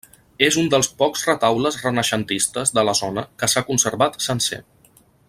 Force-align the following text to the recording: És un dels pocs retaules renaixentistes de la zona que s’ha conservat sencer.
És 0.45 0.55
un 0.61 0.69
dels 0.73 0.89
pocs 1.01 1.25
retaules 1.27 1.77
renaixentistes 1.83 2.75
de 2.79 2.87
la 2.91 2.97
zona 3.03 3.27
que 3.43 3.53
s’ha 3.55 3.67
conservat 3.71 4.21
sencer. 4.31 4.65